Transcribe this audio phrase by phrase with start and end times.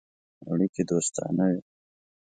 [0.51, 1.59] اړیکي دوستانه وه.